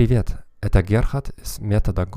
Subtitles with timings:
[0.00, 2.08] Привет, это Герхард из метода.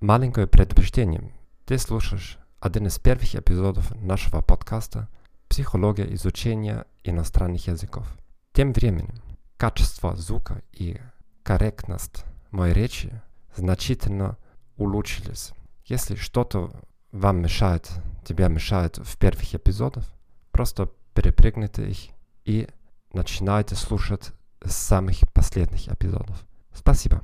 [0.00, 1.32] Маленькое предупреждение.
[1.64, 5.08] Ты слушаешь один из первых эпизодов нашего подкаста
[5.48, 8.12] «Психология изучения иностранных языков».
[8.52, 9.22] Тем временем,
[9.56, 10.98] качество звука и
[11.44, 13.12] корректность моей речи
[13.54, 14.36] значительно
[14.76, 15.52] улучшились.
[15.84, 16.72] Если что-то
[17.12, 17.88] вам мешает,
[18.24, 20.12] тебя мешает в первых эпизодах,
[20.50, 22.08] просто перепрыгните их
[22.44, 22.68] и
[23.12, 24.32] начинайте слушать
[24.64, 26.44] с самых последних эпизодов.
[26.74, 27.22] Спасибо.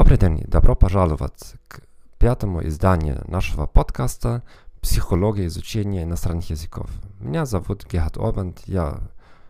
[0.00, 1.82] Добрый день и добро пожаловать к
[2.18, 4.42] пятому изданию нашего подкаста
[4.80, 6.90] «Психология изучения иностранных языков».
[7.18, 8.98] Меня зовут Герхард Обанд, я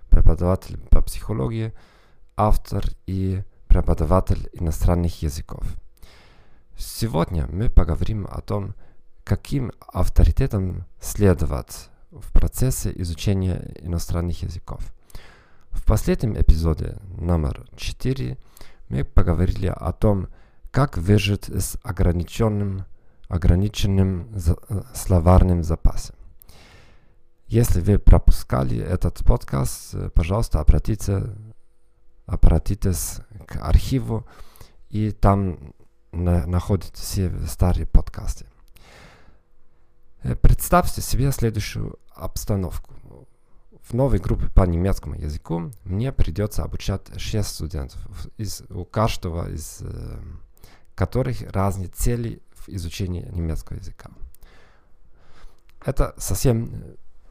[0.09, 1.73] преподаватель по психологии,
[2.37, 5.63] автор и преподаватель иностранных языков.
[6.77, 8.75] Сегодня мы поговорим о том,
[9.23, 14.83] каким авторитетом следовать в процессе изучения иностранных языков.
[15.71, 18.37] В последнем эпизоде номер 4
[18.89, 20.27] мы поговорили о том,
[20.71, 22.85] как выжить с ограниченным,
[23.29, 24.57] ограниченным за,
[24.95, 26.17] словарным запасом.
[27.47, 31.35] Если вы пропускали этот подкаст, пожалуйста, обратите,
[32.27, 34.27] обратитесь к архиву,
[34.89, 35.75] и там
[36.13, 38.47] на, находите все старые подкасты.
[40.43, 42.95] Представьте себе следующую обстановку.
[43.83, 48.01] В новой группе по немецкому языку мне придется обучать 6 студентов,
[48.37, 49.83] из, у каждого из
[51.01, 54.11] которых разные цели в изучении немецкого языка.
[55.83, 56.71] Это совсем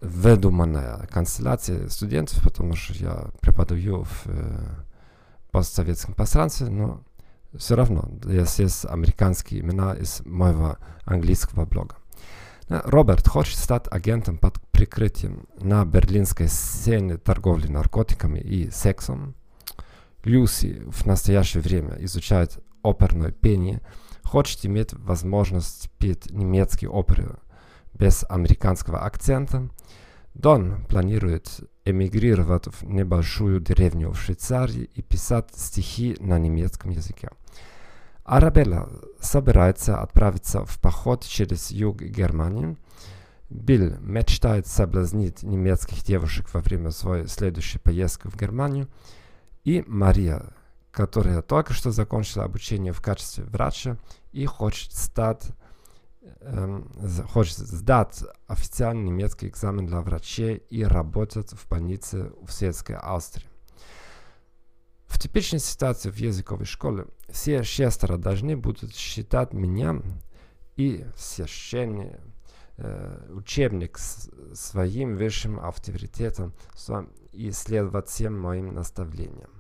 [0.02, 4.66] выдуманная констелляция студентов, потому что я преподаю в э,
[5.52, 7.03] постсоветском пространстве, но
[7.56, 11.96] все равно, есть американские имена из моего английского блога.
[12.69, 19.35] Роберт хочет стать агентом под прикрытием на берлинской сцене торговли наркотиками и сексом.
[20.24, 23.81] Люси в настоящее время изучает оперное пение,
[24.23, 27.38] хочет иметь возможность петь немецкие оперы
[27.94, 29.69] без американского акцента.
[30.34, 37.29] Дон планирует эмигрировать в небольшую деревню в Швейцарии и писать стихи на немецком языке.
[38.23, 42.78] Арабелла собирается отправиться в поход через юг Германии.
[43.50, 48.88] Билл мечтает соблазнить немецких девушек во время своей следующей поездки в Германию.
[49.63, 50.53] И Мария,
[50.99, 53.97] которая только что закончила обучение в качестве врача
[54.33, 55.47] и хочет стать
[56.41, 56.91] эм,
[57.29, 63.47] хочет сдать официальный немецкий экзамен для врачей и работать в больнице в светской Австрии.
[65.07, 70.01] В типичной ситуации в языковой школе все шестеро должны будут считать меня
[70.75, 72.17] и священный
[72.75, 76.53] э, учебник с своим высшим авторитетом
[77.31, 79.59] и следовать всем моим наставлениям.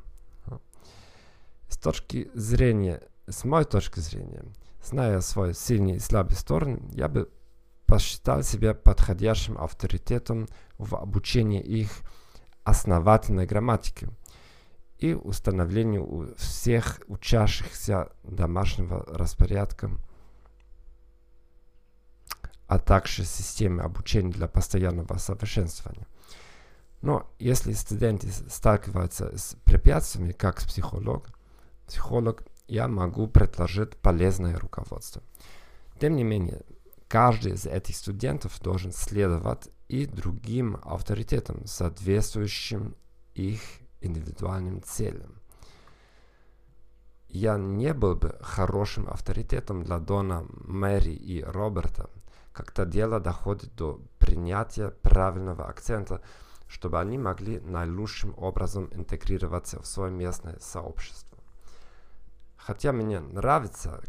[1.69, 4.43] С точки зрения, с моей точки зрения,
[4.83, 7.29] зная свои сильные и слабые стороны, я бы
[7.85, 10.47] посчитал себя подходящим авторитетом
[10.77, 11.89] в обучении их
[12.63, 14.09] основательной грамматики–
[14.99, 19.91] и установлению у всех учащихся домашнего распорядка,
[22.67, 26.05] а также системы обучения для постоянного совершенствования.
[27.01, 31.29] Но если студенты сталкиваются с препятствиями, как психолог,
[31.89, 35.21] психолог, я могу предложить полезное руководство.
[35.99, 36.61] Тем не менее,
[37.07, 42.95] каждый из этих студентов должен следовать и другим авторитетам, соответствующим
[43.33, 43.61] их
[44.01, 45.41] индивидуальным целям.
[47.27, 52.09] Я не был бы хорошим авторитетом для Дона, Мэри и Роберта,
[52.53, 56.21] когда дело доходит до принятия правильного акцента,
[56.67, 61.28] чтобы они могли наилучшим образом интегрироваться в свое местное сообщество.
[62.59, 64.03] Хотя мне нравится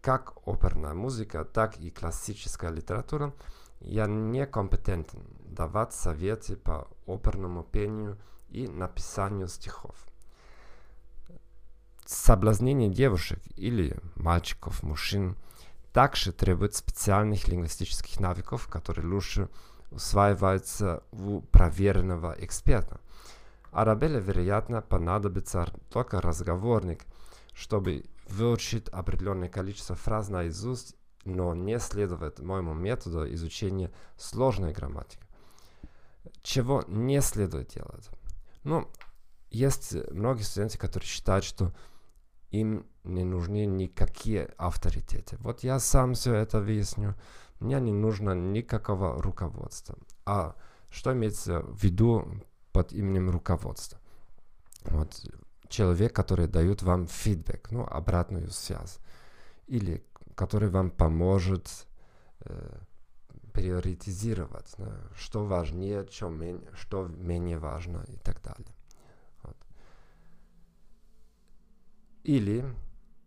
[0.00, 3.32] как оперная музыка, так и классическая литература,
[3.80, 8.18] я не компетентен давать советы по оперному пению–
[8.52, 9.96] и написанию стихов.
[12.04, 15.36] Соблазнение девушек или мальчиков, мужчин
[15.92, 19.48] также требует специальных лингвистических навыков, которые лучше
[19.90, 23.00] усваиваются у проверенного эксперта.
[23.70, 27.04] Арабелле, вероятно, понадобится только разговорник,
[27.52, 35.22] чтобы выучить определенное количество фраз наизусть, но не следовать моему методу изучения сложной грамматики.
[36.42, 38.08] Чего не следует делать?
[38.64, 38.88] Ну,
[39.50, 41.72] есть многие студенты, которые считают, что
[42.50, 45.36] им не нужны никакие авторитеты.
[45.40, 47.14] Вот я сам все это выясню.
[47.60, 49.96] Мне не нужно никакого руководства.
[50.24, 50.54] А
[50.90, 52.26] что имеется в виду
[52.72, 53.98] под именем руководства?
[54.84, 55.24] Вот
[55.72, 58.98] человек, который дает вам фидбэк, ну, обратную связь.
[59.66, 60.04] Или
[60.34, 61.86] который вам поможет
[62.40, 62.78] э,
[63.52, 68.74] приоритизировать, да, что важнее, что, менее, что менее важно и так далее.
[69.42, 69.56] Вот.
[72.22, 72.64] Или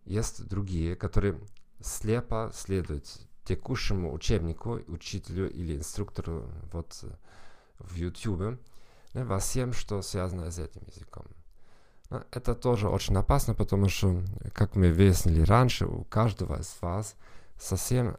[0.06, 1.40] есть другие, которые
[1.82, 3.06] слепо следуют
[3.44, 7.04] текущему учебнику, учителю или инструктору вот
[7.80, 8.60] в YouTube
[9.14, 11.26] да, во всем, что связано с этим языком.
[12.10, 14.22] Но это тоже очень опасно, потому что,
[14.54, 17.16] как мы выяснили раньше, у каждого из вас
[17.60, 18.18] совсем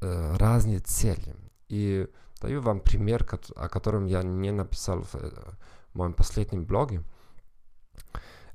[0.00, 1.34] э, разные цели.
[1.68, 2.08] И
[2.40, 3.26] даю вам пример,
[3.56, 5.30] о котором я не написал в, э,
[5.94, 7.02] моем последнем блоге.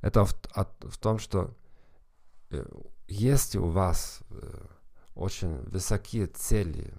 [0.00, 0.34] Это в,
[0.80, 1.54] в том, что
[2.52, 2.64] Э,
[3.08, 4.66] если у вас э,
[5.14, 6.92] очень высокие цели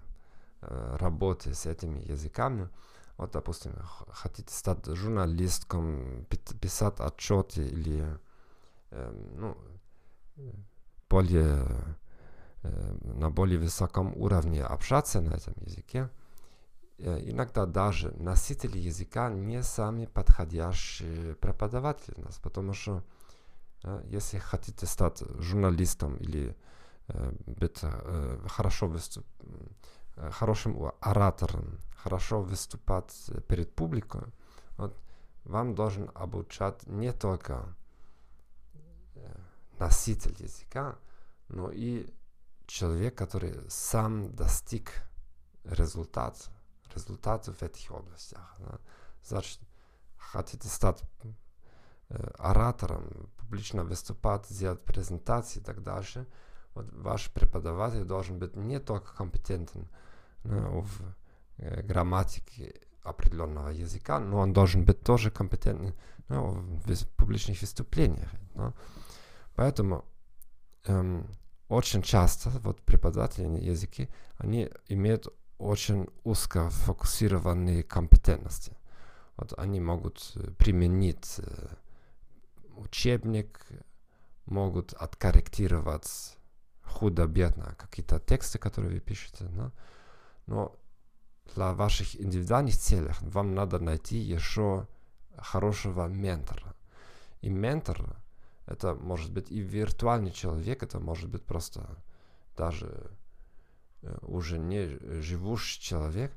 [0.60, 2.68] э, работы с этими языками,
[3.16, 3.72] вот, допустим,
[4.10, 6.26] хотите стать журналистом,
[6.60, 8.18] писать отчеты или
[8.90, 9.56] ну,
[11.08, 11.96] более,
[12.62, 16.10] на более высоком уровне общаться на этом языке,
[16.98, 23.02] иногда даже носители языка не сами подходящие преподаватели нас, потому что
[24.04, 26.56] если хотите стать журналистом или
[27.08, 29.26] э, быть э, хорошо выступ...
[30.16, 34.22] Э, хорошим оратором, хорошо выступать перед публикой,
[34.76, 34.96] вот,
[35.44, 37.74] вам должен обучать не только
[39.78, 40.96] носитель языка,
[41.48, 42.12] но и
[42.66, 44.92] человек, который сам достиг
[45.64, 46.48] результат,
[46.94, 48.54] результатов в этих областях.
[48.58, 48.78] Да.
[49.24, 49.60] Значит,
[50.16, 51.02] хотите стать
[52.38, 56.26] оратором, публично выступать, сделать презентации и так дальше,
[56.74, 59.88] вот ваш преподаватель должен быть не только компетентен
[60.44, 61.00] ну, в
[61.58, 65.94] э, грамматике определенного языка, но он должен быть тоже компетентен
[66.28, 66.52] ну,
[66.84, 68.30] в публичных выступлениях.
[68.54, 68.72] Ну.
[69.54, 70.04] Поэтому
[70.86, 71.28] эм,
[71.68, 75.28] очень часто вот преподаватели языки, они имеют
[75.58, 78.76] очень узко фокусированные компетентности.
[79.36, 81.68] Вот они могут э, применить э,
[82.76, 83.60] учебник,
[84.46, 86.36] могут откорректировать
[86.94, 89.44] худо-бедно какие-то тексты, которые вы пишете.
[89.50, 89.72] Но,
[90.46, 90.76] но
[91.54, 94.86] для ваших индивидуальных целей вам надо найти еще
[95.36, 96.74] хорошего ментора.
[97.40, 98.16] И ментор
[98.66, 101.86] это может быть и виртуальный человек, это может быть просто
[102.56, 103.10] даже
[104.02, 104.88] э, уже не
[105.20, 106.32] живущий человек,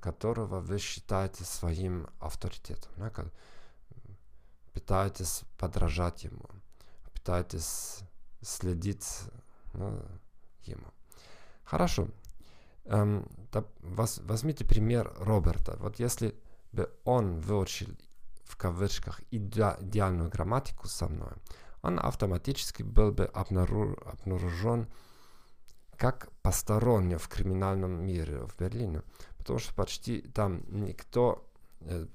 [0.00, 2.92] которого вы считаете своим авторитетом
[4.72, 6.48] пытаетесь подражать ему,
[7.12, 8.00] пытаетесь
[8.42, 9.06] следить
[9.74, 10.00] ну,
[10.64, 10.86] ему.
[11.64, 12.08] Хорошо.
[12.84, 15.76] Эм, да, воз, возьмите пример Роберта.
[15.78, 16.34] Вот если
[16.72, 17.88] бы он выучил
[18.44, 21.32] в кавычках иде, идеальную грамматику со мной,
[21.82, 24.88] он автоматически был бы обнаружен
[25.96, 29.02] как посторонний в криминальном мире в Берлине.
[29.38, 31.48] Потому что почти там никто,
[31.80, 32.06] э,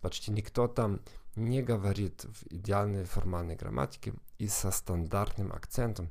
[0.00, 1.00] почти никто там
[1.36, 6.10] не говорит в идеальной формальной грамматике и со стандартным акцентом,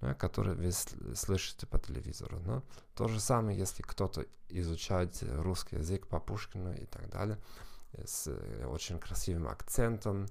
[0.00, 0.72] ну, который вы
[1.14, 2.38] слышите по телевизору.
[2.40, 2.62] Но
[2.94, 7.38] то же самое, если кто-то изучает русский язык по Пушкину и так далее,
[8.04, 10.26] с э, очень красивым акцентом,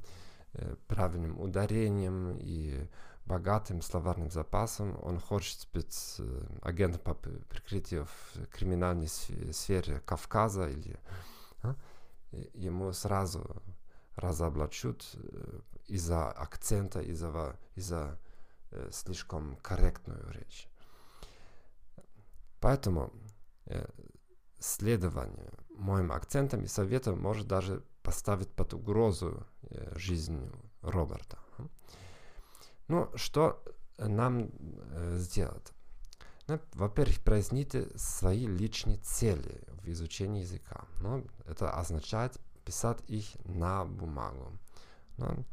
[0.54, 2.88] э, правильным ударением и
[3.26, 4.98] богатым словарным запасом.
[5.04, 11.00] Он хочет быть э, агентом по прикрытию в криминальной сфере Кавказа или
[11.62, 11.76] а?
[12.54, 13.62] ему сразу
[14.15, 15.15] разоблачут
[15.88, 18.18] из-за акцента, из-за из э,
[18.91, 20.68] слишком корректную речь.
[22.60, 23.12] Поэтому
[23.65, 23.86] э,
[24.60, 30.50] следование моим акцентам и советам может даже поставить под угрозу э, жизнь
[30.82, 31.39] Роберта.
[32.88, 33.63] Ну, что
[33.98, 35.72] нам э, сделать?
[36.48, 40.86] Ну, во-первых, проясните свои личные цели в изучении языка.
[41.01, 44.51] Ну, это означает писать их на бумагу.
[45.18, 45.46] Ну,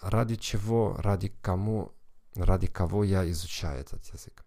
[0.00, 1.92] ради чего, ради кому,
[2.34, 4.44] ради кого я изучаю этот язык.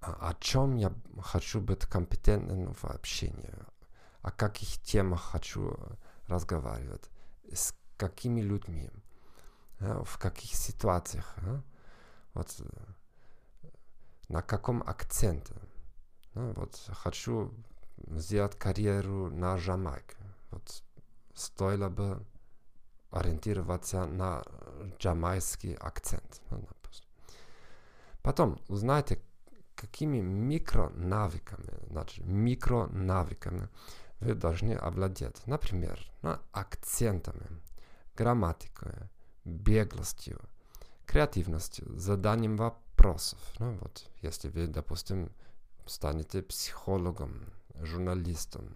[0.00, 3.54] О чем я хочу быть компетентным в общении,
[4.22, 5.76] о каких темах хочу
[6.26, 7.10] разговаривать,
[7.52, 8.90] с какими людьми,
[9.78, 11.36] в каких ситуациях,
[12.32, 12.62] вот
[14.28, 15.54] на каком акценте.
[16.34, 17.52] Вот хочу
[18.10, 20.16] сделать карьеру на Жамайке.
[20.50, 20.82] Вот
[21.34, 22.24] стоило бы
[23.10, 24.42] ориентироваться на
[24.98, 26.40] джамайский акцент.
[28.22, 29.20] Потом узнайте,
[29.74, 33.68] какими микронавыками, значит, микронавыками
[34.20, 35.46] вы должны овладеть.
[35.46, 37.46] Например, на акцентами,
[38.14, 38.92] грамматикой,
[39.44, 40.38] беглостью,
[41.06, 43.38] креативностью, заданием вопросов.
[43.58, 45.32] Ну, вот, если вы, допустим,
[45.86, 48.74] станете психологом, журналистом,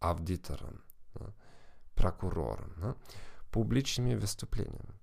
[0.00, 0.82] аудитором,
[1.14, 1.32] да,
[1.94, 2.96] прокурором, да,
[3.50, 4.94] публичными выступлениями,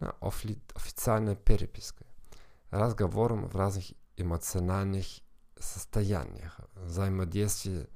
[0.00, 2.06] да, офи официальной перепиской,
[2.70, 5.06] разговором в разных эмоциональных
[5.58, 7.88] состояниях, взаимодействии,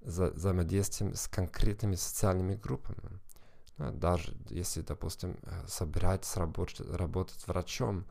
[0.00, 3.20] за, взаимодействием с конкретными социальными группами.
[3.76, 5.38] Да, даже если, допустим,
[5.68, 8.06] собираетесь работать, работать врачом,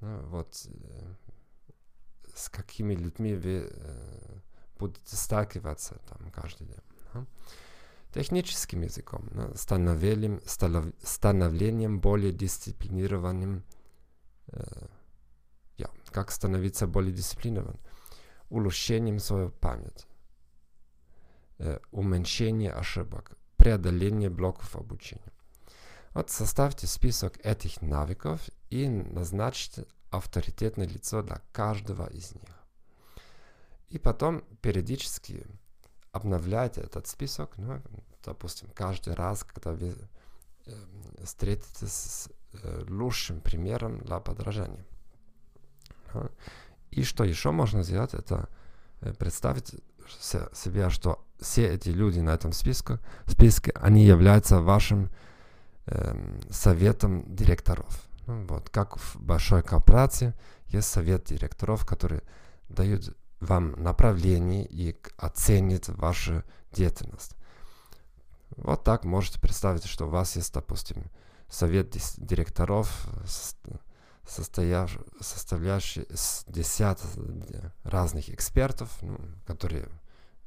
[0.00, 1.14] да, вот э,
[2.34, 4.40] с какими людьми вы э,
[4.78, 6.82] будете сталкиваться там каждый день.
[7.14, 7.26] Да?
[8.12, 10.40] Техническим языком, да, становлением,
[11.02, 13.64] становлением более дисциплинированным,
[14.52, 14.86] э,
[15.76, 17.80] ja, как становиться более дисциплинированным,
[18.48, 20.06] улучшением своей памяти,
[21.58, 25.32] э, уменьшение ошибок, преодоление блоков обучения.
[26.14, 32.57] Вот составьте список этих навыков и назначьте авторитетное лицо для каждого из них.
[33.90, 35.46] И потом периодически
[36.12, 37.80] обновляйте этот список, ну,
[38.24, 39.94] допустим, каждый раз, когда вы
[40.66, 40.72] э,
[41.24, 44.84] встретитесь с э, лучшим примером для подражания.
[46.90, 48.48] И что еще можно сделать, это
[49.00, 49.74] э, представить
[50.52, 55.10] себе, что все эти люди на этом списке, списке они являются вашим
[55.86, 58.02] э, советом директоров.
[58.26, 60.34] Ну, вот, как в большой корпорации
[60.66, 62.22] есть совет директоров, который
[62.68, 66.42] дают вам направление и оценит вашу
[66.72, 67.36] деятельность.
[68.56, 71.04] Вот так можете представить, что у вас есть, допустим,
[71.48, 73.08] совет директоров,
[74.26, 77.06] состоящий, составляющий из десяток
[77.84, 79.88] разных экспертов, ну, которые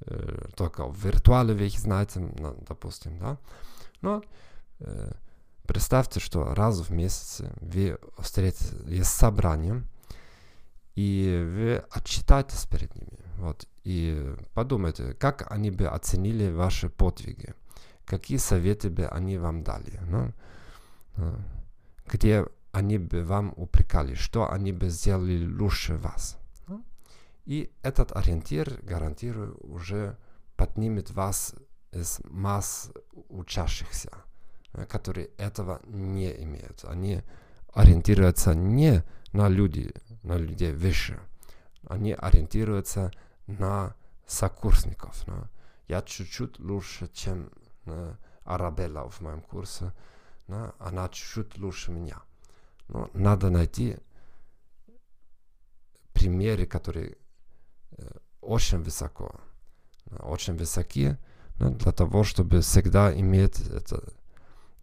[0.02, 3.38] э, только в виртуале вы их знаете, ну, допустим, да.
[4.02, 4.24] Но
[4.80, 5.12] э,
[5.66, 9.84] представьте, что раз в месяц вы встретите, есть собрание,
[10.96, 13.20] и вы отчитаетесь перед ними.
[13.38, 17.54] Вот, и подумайте, как они бы оценили ваши подвиги,
[18.06, 20.32] какие советы бы они вам дали, ну,
[22.06, 26.38] где они бы вам упрекали, что они бы сделали лучше вас.
[27.46, 30.18] И этот ориентир, гарантирую, уже
[30.56, 31.56] поднимет вас
[31.92, 32.92] из масс
[33.30, 34.12] учащихся,
[34.88, 36.86] которые этого не имеют.
[36.86, 37.24] Они
[37.74, 41.20] ориентируются не на людей, на людей выше.
[41.88, 43.12] Они ориентируются
[43.48, 43.96] на
[44.28, 45.28] сокурсников.
[45.28, 45.50] На.
[45.88, 47.50] Я чуть-чуть лучше, чем
[47.86, 49.94] на Арабелла в моем курсе.
[50.48, 50.74] На.
[50.80, 52.22] Она чуть-чуть лучше меня.
[52.88, 53.98] Но надо найти
[56.14, 57.18] примеры, которые
[57.92, 58.10] э,
[58.42, 59.40] очень высоко,
[60.20, 61.18] очень высокие,
[61.58, 64.04] ну, для того, чтобы всегда иметь это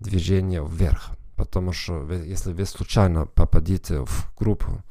[0.01, 1.18] движение вверх.
[1.39, 4.83] Потому что если вы случайно попадете в группу,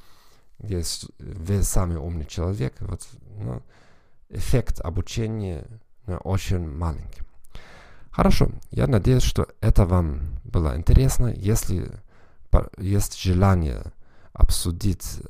[0.60, 0.82] где
[1.20, 3.06] вы самый умный человек, вот,
[3.38, 3.62] ну,
[4.30, 5.68] эффект обучения
[6.08, 7.22] ну, очень маленький.
[8.12, 11.28] Хорошо, я надеюсь, что это вам было интересно.
[11.28, 11.92] Если
[12.78, 13.84] есть желание
[14.32, 15.22] обсудить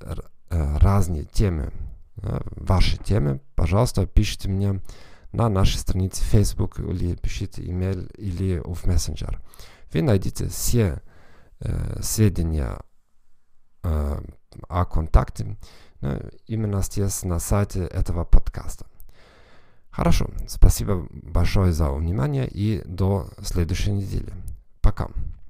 [0.49, 1.73] разные темы,
[2.15, 4.81] ваши темы, пожалуйста, пишите мне
[5.33, 9.41] на нашей странице Facebook или пишите email или в мессенджер.
[9.91, 11.01] Вы найдете все
[11.59, 12.79] э, сведения
[13.83, 14.21] э,
[14.67, 15.57] о контакте
[16.01, 18.85] э, именно здесь на сайте этого подкаста.
[19.89, 24.31] Хорошо, спасибо большое за внимание и до следующей недели.